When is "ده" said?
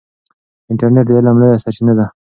1.99-2.05